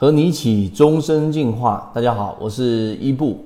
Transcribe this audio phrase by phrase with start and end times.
[0.00, 1.90] 和你一起终身进化。
[1.92, 3.44] 大家好，我是伊布。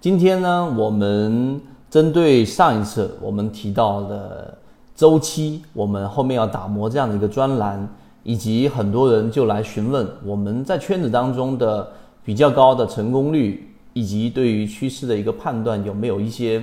[0.00, 4.58] 今天呢，我们针对上一次我们提到的
[4.96, 7.88] 周期，我们后面要打磨这样的一个专栏，
[8.24, 11.88] 以及很多人就来询问我们在圈子当中的
[12.24, 16.60] 比较高的成功率，以及对于趋势的一个判断有没有一些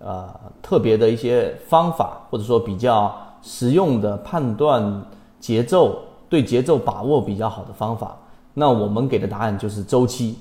[0.00, 0.28] 呃
[0.60, 5.02] 特别的一些方法，或者说比较实用的判断
[5.40, 5.98] 节奏。
[6.28, 8.14] 对节奏把握比较好的方法，
[8.58, 10.34] 那我们给的答案就是周期。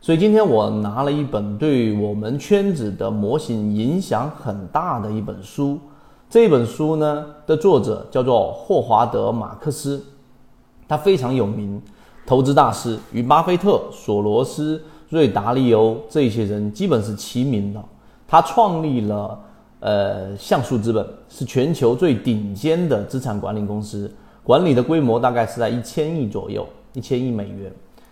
[0.00, 5.76] 所以今天我拿了一本对我们圈子的模型影响很大的一本书，
[6.30, 10.00] 这本书呢的作者叫做霍华德·马克思，
[10.86, 11.82] 他非常有名，
[12.24, 17.82] 投资大师，与巴菲特、索罗斯、瑞达利欧这些人基本是齐名的。
[18.28, 19.40] 他创立了
[19.80, 24.08] 呃橡树资本，是全球最顶尖的资产管理公司。
[24.44, 26.64] 管理的规模大概是在一千亿左右，
[26.96, 27.70] 一千亿美元。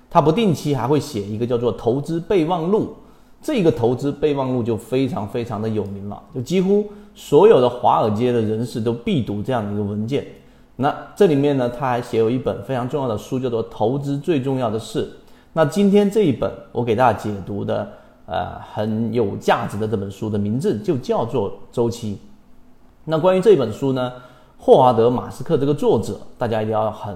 [0.08, 2.94] 他不定期还会写一个叫做投资备忘录，
[3.42, 6.86] 这个投资备忘录就非常非常的有名了，就几乎
[7.16, 10.24] 所有的华尔街的人士都必读这样的一个文件。
[10.76, 15.04] 那这里面呢，他还写有一本非常重要的书，叫做《投资最重要的事》。
[15.52, 17.90] 那今天这一本我给大家解读的，
[18.26, 22.14] 呃，很有价值的这本书的名字就叫做《周期》。
[23.04, 24.12] 那关于这本书呢？
[24.56, 27.14] 霍华德·马斯克这个作者，大家一定要很，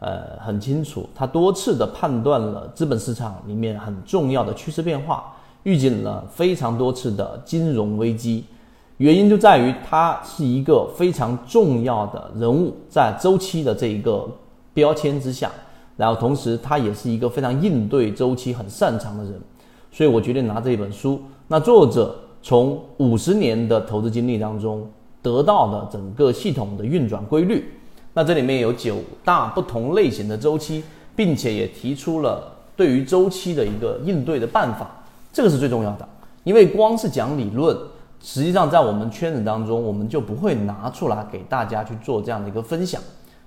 [0.00, 8.44] 呃，很清楚，他多次的判断了资本市场里面很重要的趋势变化，预警了非常多次的金融危机，
[8.98, 14.28] 原因就在于他是一个非常重要的人物，在周期的这一个
[14.72, 15.50] 标签之下，
[15.96, 19.34] 然后同时他也是一个非常应对周期很擅长的人，
[19.90, 21.20] 所以我决定拿这一本书。
[21.48, 24.88] 那作者从五十年的投资经历当中。
[25.20, 27.68] 得到的整个系统的运转规律，
[28.18, 30.82] 那这里面有九大不同类型的周期，
[31.14, 34.90] 并且也提出了对于周期的一个应对的办法，
[35.32, 36.08] 这个是最重要的。
[36.42, 37.78] 因为光是讲理论，
[38.20, 43.00] 实际上在我们圈子当中，我们就不会拿出来给大家去做这样的一个分享，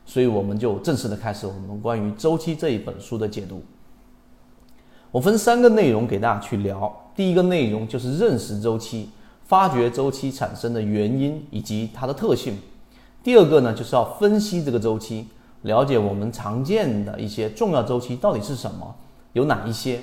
[0.06, 3.62] 所以我们就正式的开始我们关于周期这一本书的解读。
[5.12, 9.10] 我分三个内容给大家去聊，第一个内容就是认识周期。
[9.44, 12.58] 发掘周期产生的原因以及它的特性。
[13.24, 15.28] 第二个呢，就是要分析这个周期，
[15.62, 18.96] 了解我们常见的一些重要周期到底是什么，
[19.34, 20.00] 有哪一些。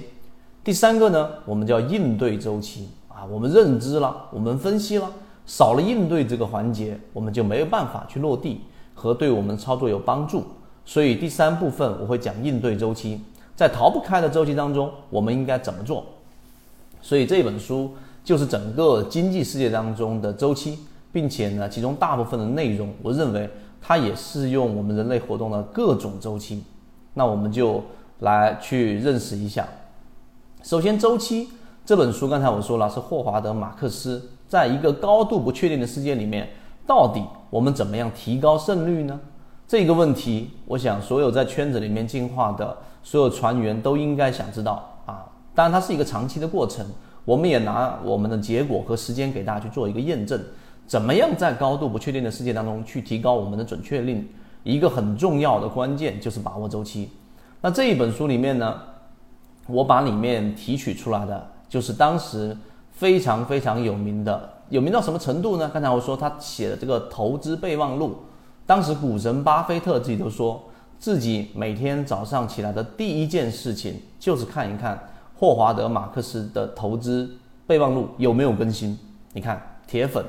[0.62, 5.10] 第三个呢，我们叫应对周期啊，我们认知了，我们分析了，
[5.46, 8.60] 少了应对这个环节，我们就没有办法去落地
[8.94, 10.44] 和对我们操作有帮助。
[10.84, 13.20] 所以第三部分我会讲应对周期，
[13.56, 16.04] 在逃不开的周期当中，我们应该怎么做？
[17.02, 17.90] 所以这本书。
[18.24, 20.80] 就是整个经济世界当中的周期，
[21.12, 23.48] 并且呢，其中大部分的内容，我认为
[23.80, 26.62] 它也适用我们人类活动的各种周期。
[27.14, 27.82] 那我们就
[28.20, 29.66] 来去认识一下。
[30.62, 31.48] 首先，周期
[31.84, 36.48] 这本书，刚才我说了是霍华德·马克思，在一个高度不确定的世界里面，
[36.86, 39.18] 到底我们怎么样提高胜率呢？
[39.66, 45.26] 这个问题，我想所有在圈子里面进化的所有船员都应该想知道啊。
[45.54, 46.86] 当然，它是一个长期的过程。
[47.24, 50.40] 我们也拿我们的结果和时间给大家去做一个验证，
[50.88, 54.26] 怎么样在高度不确定的世界当中去提高我们的准确率？
[54.64, 57.10] 一个很重要的关键就是把握周期。
[57.60, 58.80] 那这一本书里面呢，
[59.66, 62.56] 我把里面提取出来的就是当时
[62.90, 65.70] 非常非常有名的，有名到什么程度呢？
[65.72, 68.16] 刚才我说他写的这个投资备忘录，
[68.66, 70.64] 当时股神巴菲特自己都说
[70.98, 74.98] 自己每天早上起来的第一件事情就是看一看。
[75.36, 77.30] 霍华德·马克思的投资
[77.64, 78.98] 备忘录有没有更新？
[79.34, 80.24] 你看，铁粉。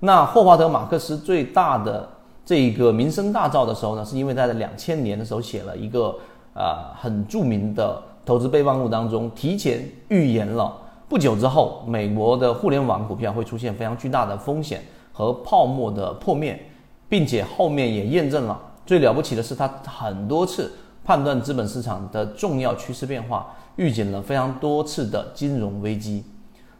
[0.00, 2.08] 那霍华德·马克思最大的
[2.44, 6.14] 这个名声大噪的时候呢，是因为他在两千年的时候写了一个
[6.54, 10.76] 啊很著名的投资备忘录当中，提前预言了
[11.08, 16.60] 不久之后美国的互联网股票会出现非常巨大的风险和泡沫的破灭，
[17.08, 18.60] 并且后面也验证了。
[18.84, 20.72] 最了不起的是，他很多次
[21.04, 23.46] 判断资本市场的重要趋势变化。
[23.76, 26.24] 预警了非常多次的金融危机，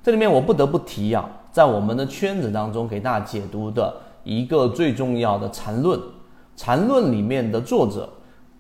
[0.03, 3.91] 这里面我不得不提啊，在我们的圈子当中给大家解读的
[4.25, 5.99] 一个最重要的禅论，
[6.55, 8.07] 禅论里面的作者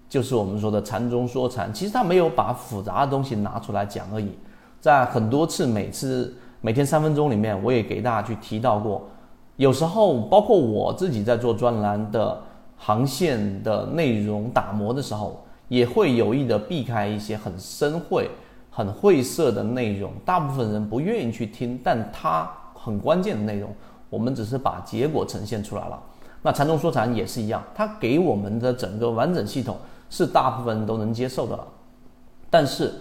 [0.08, 4.30] 就是我们说的禅中说禅，其实他没有把复杂的东西拿出来讲而已，
[4.80, 9.06] 在很多次每次每天三分钟里面，我也给大家去提到过，
[9.56, 12.40] 有时候包括我自己在做专栏的
[12.78, 15.44] 航线的内容打磨的时候。
[15.68, 18.30] 也会有意的避开一些很深晦、
[18.70, 22.48] 很晦涩的内容，大部分人不愿意去听，但它
[22.86, 23.74] 很关键的内容，
[24.08, 26.00] 我们只是把结果呈现出来了。
[26.42, 29.76] 那禅中说禅也是一样，它给我们的整个完整系统
[30.08, 31.66] 是大部分人都能接受的了。
[32.48, 32.94] 但是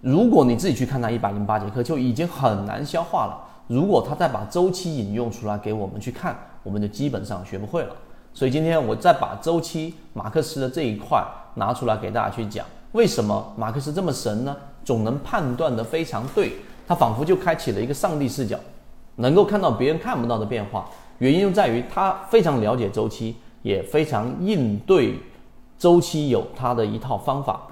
[0.00, 3.38] 如果你自己去看那一百零八节课，就已经很难消化了。
[3.66, 7.94] 如果他再把周期引用出来给我们去看，我们就基本上学不会了。
[8.32, 11.22] 所以今天我再把周期马克思的这一块
[11.56, 14.56] 拿出来给大家去讲，为什么马克思这么神呢？
[14.82, 16.52] 总能判断得非常对，
[16.88, 18.58] 他仿佛就开启了一个上帝视角，
[19.20, 20.90] 能够看到别人看不到的变化。
[21.18, 25.14] 原因就在于他非常了解周期，也非常应对
[25.78, 27.66] 周期有他的一套方法。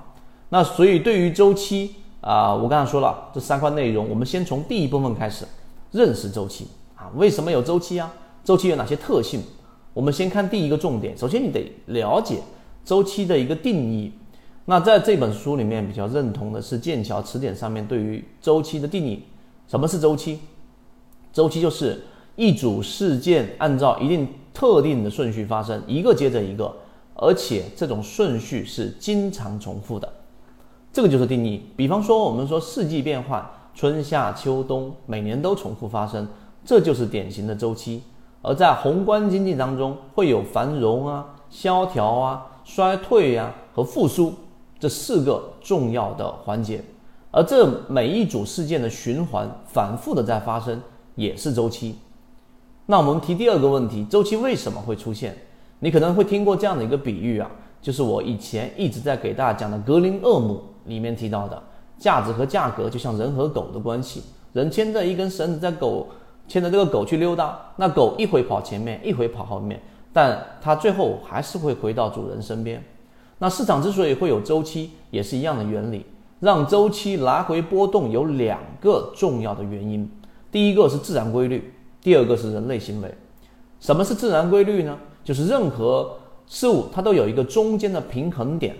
[0.50, 5.44] 那所以对于周期啊，我刚才说了这三块内容，我们先从第一部分开始
[5.90, 8.12] 认识周期啊，为什么有周期啊？
[8.44, 9.42] 周期有哪些特性？
[9.94, 12.40] 我们先看第一个重点，首先你得了解
[12.84, 14.12] 周期的一个定义。
[14.66, 19.24] 那在这本书里面比较认同的是剑桥词典上面对于周期的定义。
[19.66, 20.38] 什么是周期？
[21.38, 22.02] 周期就是
[22.34, 26.74] 一组事件按照一定特定的顺序发生，一个接着一个，
[27.14, 30.12] 而且这种顺序是经常重复的。
[30.92, 31.62] 这个就是定义。
[31.76, 36.26] 比方说，我们说四季变换，春夏秋冬，每年都重复发生，
[36.64, 38.02] 这就是典型的周期。
[38.42, 44.34] 而在宏观经济当中，会有繁荣啊、萧条啊、衰退啊和复苏
[44.80, 46.82] 这四个重要的环节。
[47.30, 50.82] 而这每一组事件的循环反复的在发生，
[51.18, 51.96] 也是周期。
[52.86, 55.36] 那我们提第二个问题：周期为什么会出现？
[55.80, 57.50] 你可能会听过这样的一个比喻啊，
[57.82, 61.60] 就是我以前一直在给大家讲的格林厄姆里面提到的，
[61.98, 64.22] 价值和价格就像人和狗的关系，
[64.52, 66.06] 人牵着一根绳子在狗。
[66.46, 69.78] 牵着这个狗去溜达，那狗一会跑前面，一会跑后面，
[70.14, 72.82] 但它最后还是会回到主人身边。
[73.38, 76.06] 那市场之所以会有周期，也是一样的原理。
[76.40, 80.10] 让周期来回波动有两个重要的原因，
[80.50, 83.14] 第一个是自然规律，第二个是人类行为。
[83.80, 84.98] 什么是自然规律呢？
[85.22, 86.16] 就是任何
[86.46, 88.74] 事物它都有一个中间的平衡点，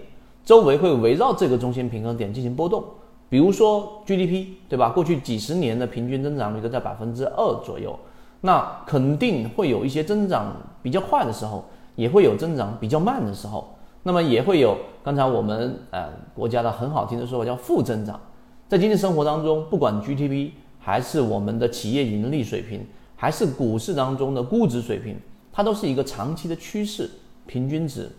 [0.44, 2.82] 周围会围绕这个中心平衡点进行波动。
[3.28, 4.88] 比如说 GDP，对吧？
[4.88, 7.94] 过去几十年的平均增长率都在百分之二左右，
[8.40, 11.62] 那肯定会有一些增长比较快的时候，
[11.94, 14.74] 也会有增长比较慢的时候，那么也会有
[15.04, 18.18] 刚才我们呃国家的很好听的说法叫负增长。
[18.66, 22.86] 在经济生活当中，不管 GDP 还是我们的企业盈利水平，
[23.16, 25.16] 还是股市当中的估值水平，
[25.52, 27.10] 它都是一个长期的趋势
[27.46, 28.10] 平均值。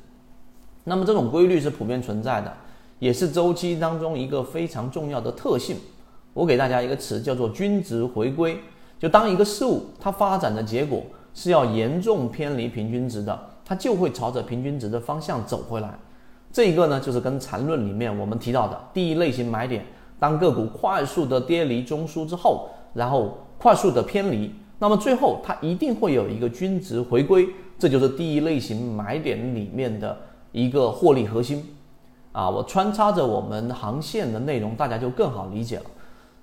[0.83, 2.53] 那么这种规律是普遍存在的。
[2.99, 5.77] 也是周期当中一个非常重要的特性。
[6.33, 8.59] 我给大家一个词，叫做均值回归。
[8.99, 11.01] 就当一个事物它发展的结果
[11.33, 15.97] 是要严重偏离平均值的，它就会朝着平均值的方向走回来。
[16.51, 19.85] 这一个呢，就是跟缠论里面我们提到的第一类型买点，
[20.19, 30.17] 当个股快速的跌离中枢之后，然后快速的偏离，那么最后它一定会有一个均值回归，这就是第一类型买点里面的
[30.51, 31.63] 一个获利核心。
[32.31, 35.85] 啊，我穿插着我们航线的内容，大家就更好理解了。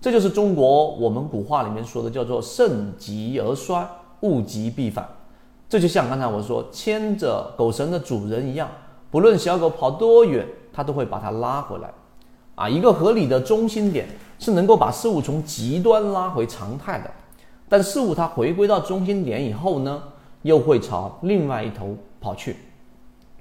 [0.01, 3.89] 这就是中国我们古话里面说的，叫做盛极而衰，
[4.21, 5.09] 物极必反。
[5.69, 8.69] 这就像刚才我说牵着狗绳的主人一样，
[9.11, 11.91] 不论小狗跑多远，它都会把它拉回来。
[12.57, 14.09] 啊，一个合理的中心点
[14.41, 17.11] 是能够把事物从极端拉回常态的，
[17.69, 20.03] 但事物它回归到中心点以后呢，
[20.43, 22.57] 又会朝另外一头跑去。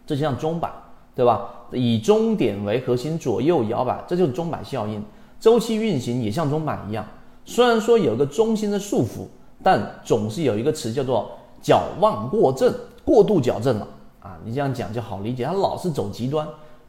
[0.06, 0.72] 这就像钟摆。
[1.16, 1.50] 对吧？
[1.72, 5.02] 以终点为核心，左右摇摆，这就是钟摆效应。
[5.40, 7.06] 周期运行也像钟摆一样，
[7.46, 9.26] 虽然说有个中心的束缚，
[9.64, 12.74] 但总是有一个词叫做矫枉过正，
[13.06, 13.88] 过度矫正了
[14.20, 14.38] 啊！
[14.44, 16.46] 你这样讲就好理解，它老是走极端。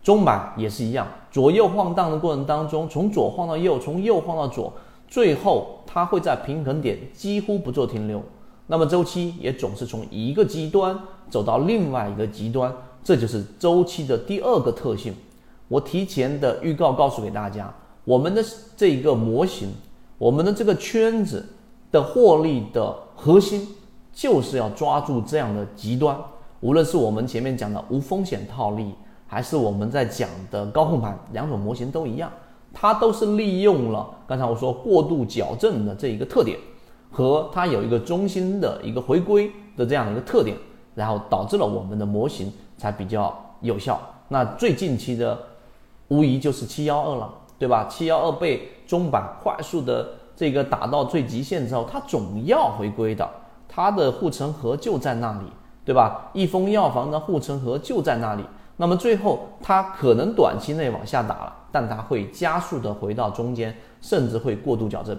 [0.06, 4.72] 中板也是一样，左右晃荡的过程当中，从左晃到右，从右晃到左，
[5.08, 8.22] 最后它会在平衡点几乎不做停留。
[8.68, 10.96] 那么周期也总是从一个极端
[11.28, 12.72] 走到另外一个极端。
[13.02, 15.12] 这就是周期的第二个特性。
[15.66, 18.40] 我提前的预告告诉给大家，我们的
[18.76, 19.72] 这一个模型，
[20.18, 21.44] 我们的这个圈子
[21.90, 23.66] 的获利的核心，
[24.12, 26.16] 就是要抓住这样的极端。
[26.60, 28.94] 无论是我们前面讲的无风险套利，
[29.26, 32.30] 还是我们在讲的高控盘，两种模型都一样，
[32.73, 36.59] 它都是利用了刚才我说过度矫正的这一个特点，
[37.11, 40.56] 和它有一个中心的一个回归的这样的一个特点，
[40.95, 42.52] 然后导致了我们的模型。
[42.78, 43.99] 才比较有效。
[44.28, 45.38] 那最近期的，
[46.09, 47.87] 无疑就是七幺二了，对吧？
[47.88, 50.06] 七幺二被中板快速的
[50.37, 53.26] 这个打到最极限之后，它总要回归的，
[53.66, 55.47] 它的护城河就在那里，
[55.87, 56.28] 对吧？
[56.35, 58.45] 益丰药房的护城河就在那里。
[58.76, 65.18] 那么最后它可能短期内往下打了，但它会加速的回到中间，甚至会过度矫正。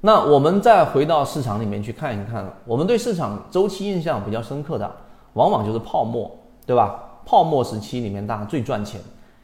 [0.00, 4.90] 那我们再回到市场里面去看一看，我们对市场周期印象比较深刻的。
[5.34, 6.28] 往往就是泡沫，
[6.66, 7.00] 对吧？
[7.24, 9.00] 泡沫时期里面，大家最赚钱，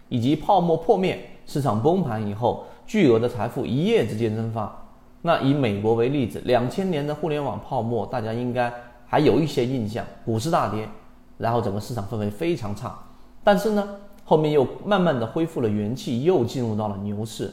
[0.08, 4.76] 以及泡沫破灭、市场崩盘以后巨额的财富一夜之间蒸发。
[5.22, 8.72] 那以美国为例子，两千年的互联网泡沫，大家应该
[9.06, 10.88] 还有一些印象，股市大跌，
[11.38, 12.96] 然后整个市场氛围非常差。
[13.42, 13.88] 但是呢，
[14.24, 17.52] 后面又慢慢的恢复了元气，又进入到了牛市。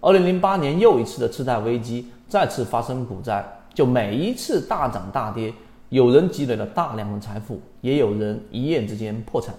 [0.00, 5.52] 二零零八年又一次的次贷危机，再次发生股灾，就每一次大涨大跌，
[5.88, 9.54] 有人积累了大量的财富，也有人一夜之间破产。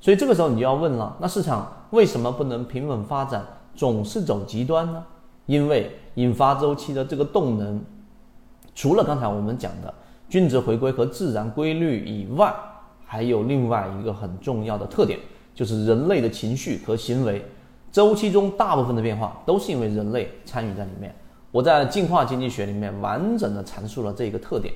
[0.00, 5.04] 所以这个时候你就要问了，那市场为什么不能平稳发展，总是走极端呢？
[5.46, 7.80] 因为引发周期的这个动能，
[8.74, 9.92] 除了刚才我们讲的
[10.28, 12.54] 均值回归和自然规律以外，
[13.12, 15.18] 还有另外一个很重要的特点，
[15.54, 17.44] 就是人类的情绪和行为。
[17.92, 21.14] 周期中大部分的变化都是因为人类参与在里面。
[21.50, 24.72] 我在进化经济学里面完整的阐述了这个特点，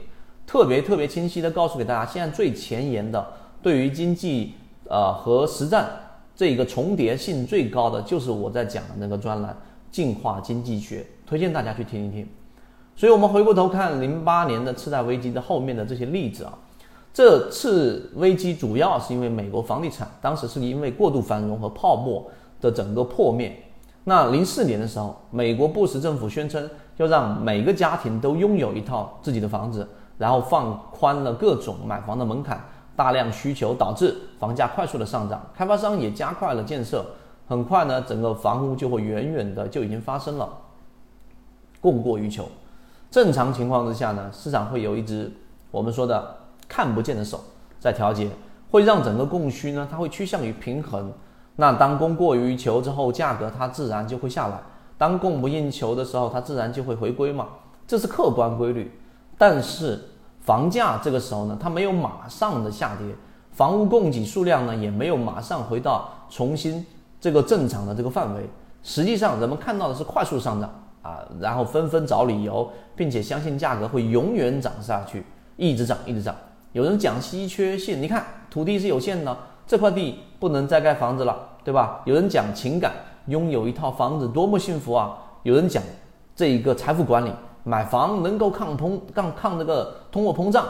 [0.46, 3.26] 特别特别清晰的告诉给大家，现在最前沿的
[3.62, 4.52] 对于经济
[4.86, 5.88] 呃和实战
[6.34, 9.56] 这个重叠性最高的就是我在讲的那个专栏
[9.90, 12.28] 进化经济学，推荐大家去听一听。
[12.94, 16.52] 所以，我们回过头看零八年的次贷危机的后面的这些例子啊，
[17.16, 22.22] 这次危机主要是因为美国房地产当时是因为过度繁荣和泡沫。
[22.58, 23.54] 的整个破灭。
[24.04, 32.58] 那零四年的时候，美国布什政府宣称要让每个家庭都拥有一套自己的房子，然后放宽了各种买房的门槛，
[32.96, 37.04] 大量需求导致房价快速的上涨，开发商也加快了建设，
[37.46, 40.48] 很快呢，整个房屋就会远远的就已经发生了
[41.78, 42.48] 供过于求。
[43.10, 45.30] 正常情况之下呢，市场会有一只
[45.70, 46.34] 我们说的
[46.68, 47.42] 看不见的手
[47.78, 48.28] 在调节，
[48.70, 51.12] 会让整个供需呢，它会趋向于平衡。
[51.56, 54.58] 那当供过于求之后，价格它自然就会下来；
[54.98, 57.46] 当供不应求的时候，它自然就会回归嘛，
[57.86, 58.92] 这是客观规律。
[59.38, 59.98] 但是
[60.40, 63.06] 房价这个时候呢，它没有马上的下跌，
[63.52, 66.84] 房屋供给数量呢也没有马上回到重新
[67.20, 68.48] 这个正常的这个范围。
[68.82, 70.70] 实际上，人们看到的是快速上涨
[71.02, 75.24] 啊，然后纷纷找理由，并且相信价格会永远涨下去，
[75.56, 76.34] 一直涨，一直涨。
[76.76, 79.34] 有人讲稀缺性，你看土地是有限的。
[79.66, 82.02] 这块地不能再盖房子了，对吧？
[82.04, 82.92] 有人讲情感，
[83.28, 85.16] 拥有一套房子多么幸福啊！
[85.42, 85.82] 有人讲
[86.34, 87.32] 这一个财富管理，
[87.64, 90.66] 买房能够抗通抗抗这个通货膨胀。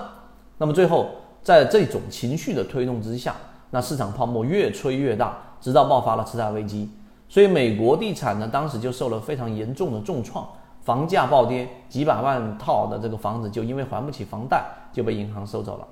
[0.59, 1.09] 那么最后，
[1.43, 3.35] 在这种情绪的推动之下，
[3.71, 6.89] 那市场泡沫越吹越大，直到爆发了次贷危机。
[7.29, 10.47] 所以美国地产呢，当时就受了非常严重的重创，
[10.83, 15.87] 房价暴跌，几百万套的这个房子就因为还不起房贷，就被银行收走了。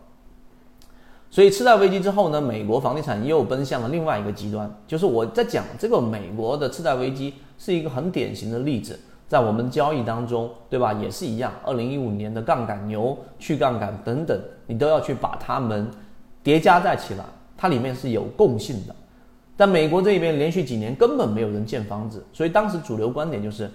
[1.34, 10.92] 所以次贷危机之后呢，美国房地产又奔向了另外一个极端，就是我在讲这个美国的次贷危机是一个很典型的例子，在我们交易当中，对吧？
[10.92, 15.90] 也是一样，二零一五年的杠杆牛、去杠杆等等，你都要去把它们
[16.40, 17.24] 叠加在起来，
[17.56, 18.94] 它里面是有共性的。
[19.56, 23.68] 但美国这边连续几年根本没有人建房子，所以当时主流观点就是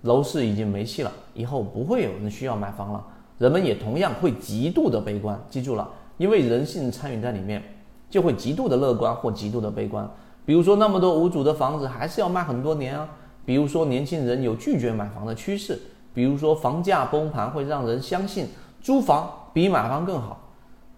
[0.00, 3.04] 楼市已经没戏了，以后不会有人需要买房了，
[3.36, 5.38] 人们也同样会极度的悲观。
[5.50, 5.86] 记住了。
[6.22, 7.60] 因为人性参与在里面，
[8.08, 10.08] 就会极度的乐观或极度的悲观。
[10.46, 13.04] 比如说，那么多无主的房子还是要卖很多年啊；
[13.44, 15.74] 比如说，年轻人有拒绝买房的趋势；
[16.14, 18.46] 比如说，房价崩盘会让人相信
[18.80, 20.38] 租房比买房更好。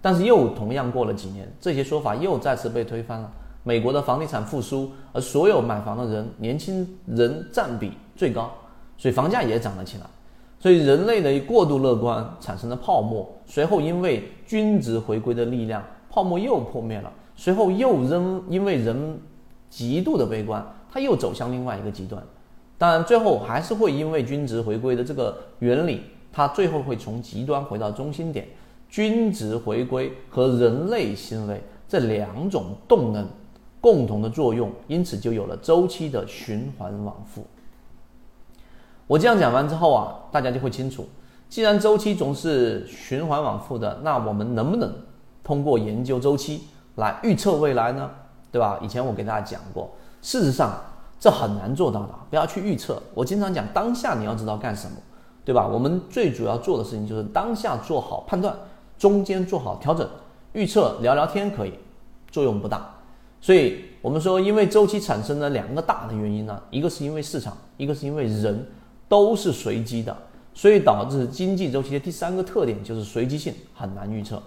[0.02, 3.33] 但是又同样过了几年，这些说法又再次被推翻了。
[3.62, 8.52] 美国的房地产复苏，而所有买房的人，年轻人占比最高，
[8.99, 10.04] 所以房价也涨了起来。
[10.64, 17.12] 所以人类的过度乐观产生了泡沫，随后因为均值回归的力量，泡沫又破灭了。
[17.37, 19.21] 随后又仍因为人
[19.68, 22.23] 极度的悲观，它又走向另外一个极端。
[22.78, 26.00] 当然，最后还是会因为均值回归的这个原理，
[26.33, 28.49] 它最后会从极端回到中心点。
[28.88, 33.28] 均值回归和人类行为这两种动能
[33.83, 37.44] 共同的作用，因此就有了周期的循环往复。
[39.06, 41.06] 我这样讲完之后啊，大家就会清楚，
[41.49, 44.90] 既然周期总是循环往复的，那我们能不能
[45.42, 46.62] 通过研究周期
[46.96, 48.11] 来预测未来呢？
[48.50, 48.78] 对吧？
[48.80, 49.90] 以前我给大家讲过，
[50.23, 50.73] 事实上
[51.20, 53.02] 这很难做到的，不要去预测。
[53.12, 54.96] 我经常讲，当下你要知道干什么，
[55.44, 55.66] 对吧？
[55.66, 58.56] 我们最主要做的事情就是当下做好判断，
[58.96, 60.08] 中间做好调整，
[60.54, 61.75] 预测聊聊天可以，
[62.30, 62.90] 作用不大。
[63.40, 68.66] 所以我们说，因为周期产生了两个大的原因呢，一个是因为市场，一个是因为人。
[69.14, 70.16] 都是随机的，
[70.52, 74.42] 所以导致经济周期的第三个特点就是随机性很难预测。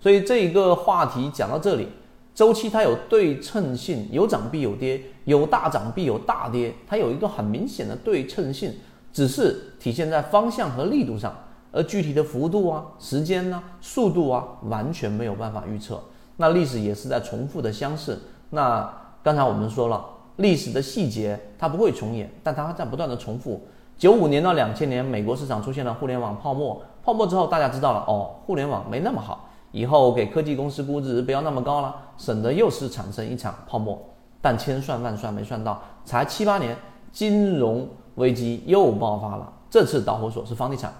[0.00, 1.86] 所以这一个话题讲到这里，
[2.34, 8.72] 周期它有对称性，有涨必有跌，有大涨必有大跌，它有一个很明显的对称性，
[9.12, 11.36] 只是体现在方向和力度上，
[11.70, 16.02] 而具体的幅度啊、时间呢、速度啊，完全没有办法预测。
[16.38, 18.18] 那历史也是在重复的相似。
[18.48, 18.90] 那
[19.22, 20.02] 刚才我们说了，
[20.36, 23.60] 历史的细节它不会重演，但它在不断的重复。
[23.98, 33.98] 九五年到两千年，美国市场出现了互联网泡沫，泡沫之后大家知道了哦，互联网没那么好，以后给科技公司估值不要那么高了，省得又是产生一场泡沫。
[34.42, 36.76] 但千算万算没算到，才七八年，
[37.10, 40.92] 金融危机又爆发了，这次导火索是房地产，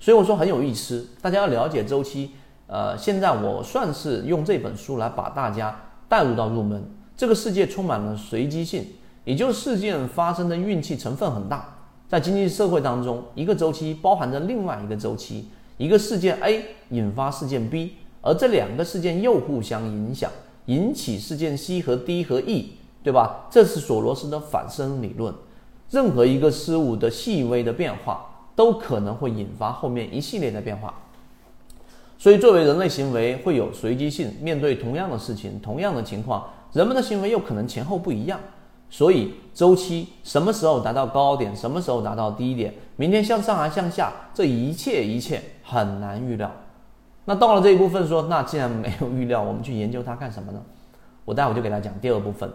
[0.00, 2.32] 所以我说很有意思，大家要了解周期。
[2.66, 6.84] 呃，现在我算是用这本书来把大家带入到入门。
[7.16, 8.84] 这个世界充满了随机性，
[9.24, 11.76] 也就是事件发生的运气成分很大。
[12.10, 20.28] 在经济社会当中，一个周期包含着另外一个周期，一个事件 A 引发事件 B，而这两个事件又互相影响，
[20.66, 22.72] 引起事件 C 和 D 和 E，
[23.04, 23.46] 对吧？
[23.48, 25.32] 这是索罗斯的反生理论。
[25.88, 30.92] 任何一个事物的细微的变化，都可能会引发后面一系列的变化。
[32.18, 38.40] 所以，作为人类行为会有随机性，面对同样的事情、同样的情况，人们的行为又可能前后不一样。
[38.90, 46.50] 所以，周期什么时候达到高点，什么时候达到低点，明天向上还向下，这一切一切很难预料。
[47.24, 50.60] 那到了这一部分，说那既然没有预料，我们去研究它干什么呢？
[51.24, 52.50] 我待会就给大家讲第二部分。